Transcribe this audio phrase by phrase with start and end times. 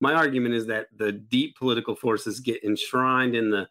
[0.00, 3.68] my argument is that the deep political forces get enshrined in the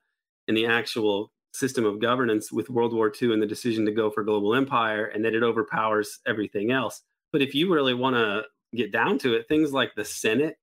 [0.48, 4.12] in the actual system of governance with World War II and the decision to go
[4.12, 7.01] for global empire, and that it overpowers everything else.
[7.31, 8.43] But if you really want to
[8.75, 10.57] get down to it, things like the Senate,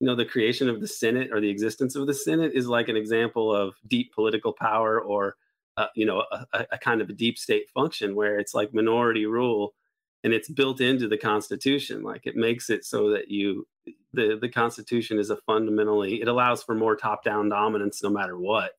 [0.00, 2.88] you know, the creation of the Senate or the existence of the Senate is like
[2.88, 5.36] an example of deep political power or,
[5.76, 9.26] uh, you know, a, a kind of a deep state function where it's like minority
[9.26, 9.74] rule
[10.24, 12.02] and it's built into the Constitution.
[12.02, 13.66] Like it makes it so that you,
[14.16, 18.38] the, the Constitution is a fundamentally, it allows for more top down dominance no matter
[18.38, 18.72] what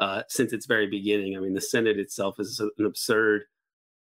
[0.00, 1.36] uh, since its very beginning.
[1.36, 3.44] I mean, the Senate itself is an absurd,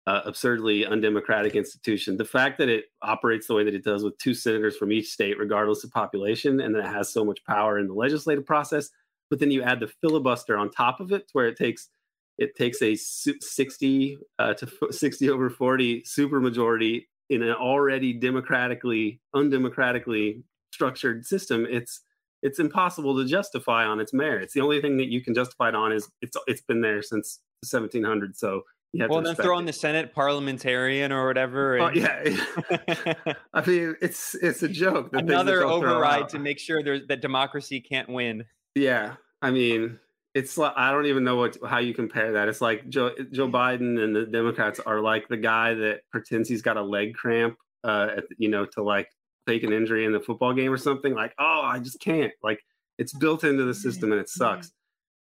[0.07, 2.17] uh, absurdly undemocratic institution.
[2.17, 5.09] The fact that it operates the way that it does with two senators from each
[5.09, 8.89] state, regardless of population, and that it has so much power in the legislative process,
[9.29, 11.89] but then you add the filibuster on top of it, where it takes
[12.37, 20.41] it takes a 60 uh, to 60 over 40 supermajority in an already democratically undemocratically
[20.81, 21.67] structured system.
[21.69, 22.01] It's
[22.41, 24.53] it's impossible to justify on its merits.
[24.53, 27.39] The only thing that you can justify it on is it's it's been there since
[27.69, 28.35] 1700.
[28.35, 31.77] So you have well, then throw in the Senate parliamentarian or whatever.
[31.77, 31.83] And...
[31.83, 35.09] Oh, yeah, I mean it's it's a joke.
[35.13, 38.45] Another override to make sure there's that democracy can't win.
[38.73, 39.99] Yeah, I mean
[40.33, 42.47] it's like I don't even know what how you compare that.
[42.47, 46.63] It's like Joe Joe Biden and the Democrats are like the guy that pretends he's
[46.63, 49.09] got a leg cramp, uh, at, you know, to like
[49.45, 52.31] fake an injury in the football game or something, like, oh, I just can't.
[52.43, 52.59] Like
[52.97, 54.71] it's built into the system and it sucks.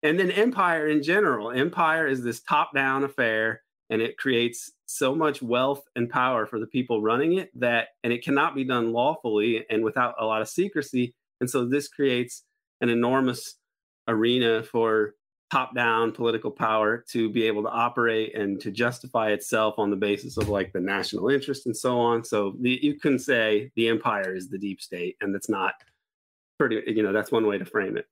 [0.03, 5.15] And then Empire in general, Empire is this top down affair and it creates so
[5.15, 8.93] much wealth and power for the people running it that, and it cannot be done
[8.93, 11.15] lawfully and without a lot of secrecy.
[11.41, 12.45] And so this creates
[12.81, 13.57] an enormous
[14.09, 15.15] arena for
[15.53, 19.97] top down political power to be able to operate and to justify itself on the
[19.97, 22.25] basis of like the national interest and so on.
[22.25, 25.75] So the, you can say the empire is the deep state, and that's not
[26.59, 28.07] pretty, you know, that's one way to frame it.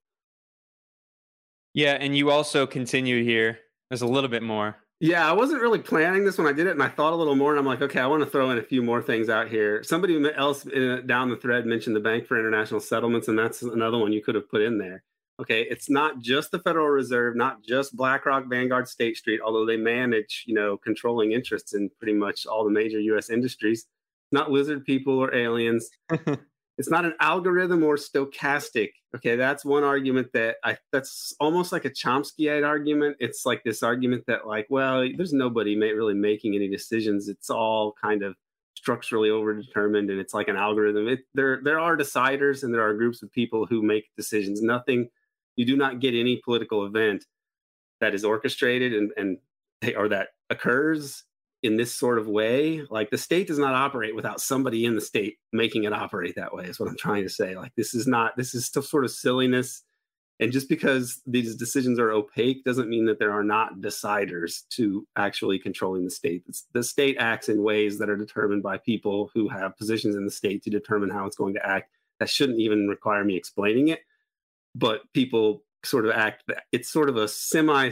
[1.73, 1.93] Yeah.
[1.93, 3.57] And you also continue here.
[3.89, 4.75] There's a little bit more.
[4.99, 7.33] Yeah, I wasn't really planning this when I did it, and I thought a little
[7.33, 9.47] more, and I'm like, okay, I want to throw in a few more things out
[9.47, 9.81] here.
[9.81, 13.97] Somebody else uh, down the thread mentioned the Bank for International Settlements, and that's another
[13.97, 15.01] one you could have put in there.
[15.39, 19.77] Okay, it's not just the Federal Reserve, not just BlackRock, Vanguard, State Street, although they
[19.77, 23.29] manage, you know, controlling interests in pretty much all the major U.S.
[23.29, 23.87] industries.
[24.31, 25.89] Not lizard people or aliens.
[26.77, 28.91] it's not an algorithm or stochastic.
[29.15, 33.17] Okay, that's one argument that I that's almost like a Chomskyite argument.
[33.19, 37.27] It's like this argument that like, well, there's nobody really making any decisions.
[37.27, 38.35] It's all kind of
[38.75, 41.07] structurally overdetermined and it's like an algorithm.
[41.07, 44.61] It, there there are deciders and there are groups of people who make decisions.
[44.61, 45.09] Nothing
[45.61, 47.23] you do not get any political event
[47.99, 49.37] that is orchestrated and, and
[49.95, 51.23] or that occurs
[51.61, 52.81] in this sort of way.
[52.89, 56.51] Like the state does not operate without somebody in the state making it operate that
[56.51, 57.55] way is what i'm trying to say.
[57.55, 59.83] Like this is not this is still sort of silliness.
[60.39, 65.05] And just because these decisions are opaque doesn't mean that there are not deciders to
[65.15, 66.43] actually controlling the state.
[66.73, 70.31] The state acts in ways that are determined by people who have positions in the
[70.31, 71.91] state to determine how it's going to act.
[72.19, 73.99] That shouldn't even require me explaining it
[74.75, 77.91] but people sort of act that it's sort of a semi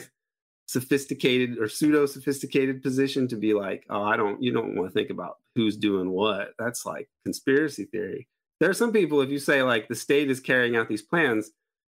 [0.67, 4.93] sophisticated or pseudo sophisticated position to be like oh i don't you don't want to
[4.93, 6.53] think about who's doing what.
[6.57, 8.27] That's like conspiracy theory.
[8.59, 11.51] There are some people if you say like the state is carrying out these plans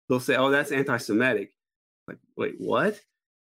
[0.08, 1.52] they'll say oh that's anti-semitic.
[2.08, 3.00] Like wait what?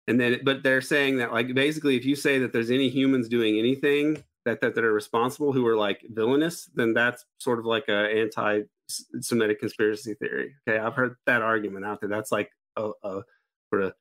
[0.08, 3.30] And then but they're saying that like basically if you say that there's any humans
[3.30, 7.66] doing anything that that, that are responsible who are like villainous then that's sort of
[7.66, 8.64] like a anti
[9.22, 10.56] Semitic conspiracy theory.
[10.68, 12.10] Okay, I've heard that argument out there.
[12.10, 13.22] That's like a, a
[13.72, 13.94] sort of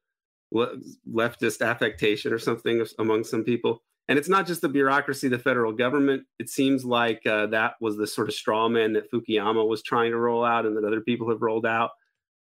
[1.06, 3.82] leftist affectation or something among some people.
[4.08, 6.24] And it's not just the bureaucracy, the federal government.
[6.38, 10.12] It seems like uh, that was the sort of straw man that Fukuyama was trying
[10.12, 11.90] to roll out and that other people have rolled out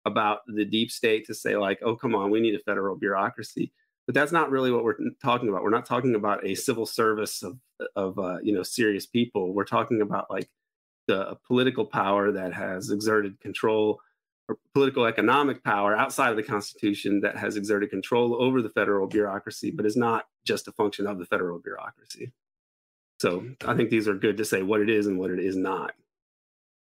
[0.05, 3.73] about the deep state to say, like, oh, come on, we need a federal bureaucracy.
[4.07, 5.63] But that's not really what we're talking about.
[5.63, 7.59] We're not talking about a civil service of,
[7.97, 9.53] of uh, you know, serious people.
[9.53, 10.49] We're talking about like
[11.09, 14.01] the political power that has exerted control
[14.49, 19.09] or political economic power outside of the Constitution that has exerted control over the federal
[19.09, 22.33] bureaucracy, but is not just a function of the federal bureaucracy.
[23.21, 25.57] So I think these are good to say what it is and what it is
[25.57, 25.95] not.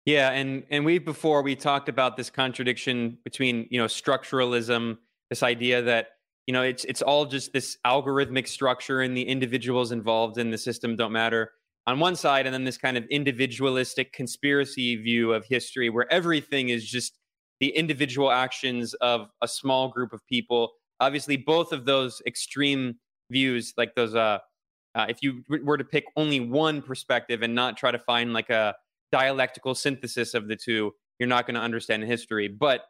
[0.05, 4.97] Yeah, and and we before we talked about this contradiction between you know structuralism,
[5.29, 6.07] this idea that
[6.47, 10.57] you know it's it's all just this algorithmic structure and the individuals involved in the
[10.57, 11.51] system don't matter
[11.85, 16.69] on one side, and then this kind of individualistic conspiracy view of history where everything
[16.69, 17.19] is just
[17.59, 20.71] the individual actions of a small group of people.
[20.99, 22.95] Obviously, both of those extreme
[23.31, 24.39] views, like those, uh,
[24.95, 28.49] uh, if you were to pick only one perspective and not try to find like
[28.49, 28.75] a
[29.11, 32.47] dialectical synthesis of the two, you're not going to understand history.
[32.47, 32.85] But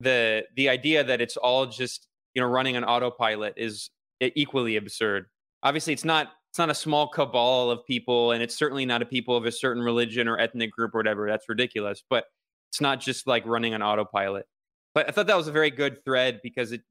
[0.00, 2.06] the the idea that it's all just
[2.38, 3.90] you know running on autopilot is
[4.20, 5.26] equally absurd.
[5.64, 9.04] Obviously, it's not it's not a small cabal of people, and it's certainly not a
[9.04, 11.28] people of a certain religion or ethnic group or whatever.
[11.28, 12.04] That's ridiculous.
[12.08, 12.26] But
[12.70, 14.46] it's not just like running on autopilot.
[14.94, 16.82] But I thought that was a very good thread because it,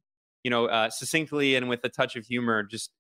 [0.44, 2.92] you know, uh, succinctly and with a touch of humor, just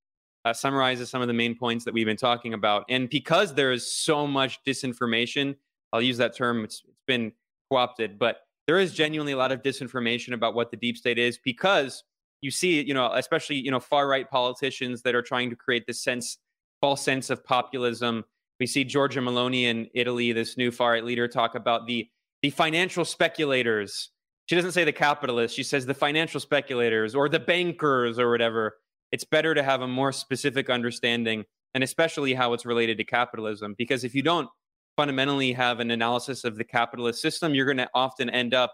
[0.46, 2.86] uh, summarizes some of the main points that we've been talking about.
[2.88, 5.58] And because there is so much disinformation,
[5.92, 6.64] I'll use that term.
[6.64, 7.34] It's, it's been
[7.70, 11.40] co-opted, but there is genuinely a lot of disinformation about what the deep state is
[11.44, 12.04] because
[12.42, 15.86] you see, you know, especially you know far right politicians that are trying to create
[15.88, 16.38] this sense,
[16.82, 18.24] false sense of populism.
[18.60, 22.08] We see Giorgia Meloni in Italy, this new far right leader, talk about the
[22.42, 24.12] the financial speculators.
[24.46, 28.78] She doesn't say the capitalists; she says the financial speculators or the bankers or whatever.
[29.12, 33.74] It's better to have a more specific understanding, and especially how it's related to capitalism.
[33.78, 34.50] Because if you don't
[34.98, 38.74] fundamentally have an analysis of the capitalist system, you're going to often end up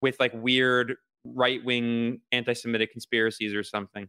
[0.00, 0.96] with like weird
[1.34, 4.08] right wing anti Semitic conspiracies or something.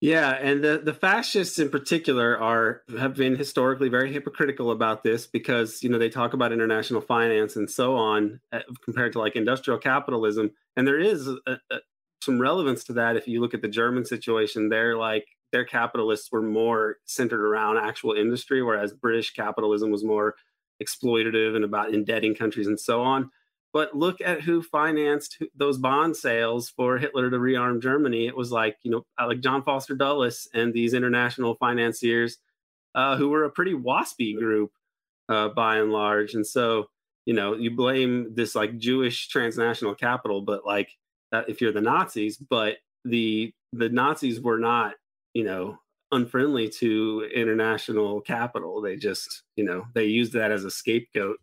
[0.00, 5.26] Yeah, and the, the fascists in particular are have been historically very hypocritical about this
[5.26, 9.36] because you know they talk about international finance and so on uh, compared to like
[9.36, 11.38] industrial capitalism, and there is a,
[11.70, 11.80] a,
[12.22, 14.70] some relevance to that if you look at the German situation.
[14.70, 20.34] They're like their capitalists were more centered around actual industry, whereas British capitalism was more
[20.82, 23.30] exploitative and about indebting countries and so on.
[23.72, 28.26] But look at who financed those bond sales for Hitler to rearm Germany.
[28.26, 32.38] It was like, you know, uh, like John Foster Dulles and these international financiers
[32.94, 34.72] uh, who were a pretty waspy group
[35.28, 36.34] uh, by and large.
[36.34, 36.86] And so,
[37.26, 40.90] you know, you blame this like Jewish transnational capital, but like
[41.30, 44.94] that if you're the Nazis, but the the Nazis were not,
[45.32, 45.78] you know,
[46.10, 48.80] unfriendly to international capital.
[48.80, 51.38] They just, you know, they used that as a scapegoat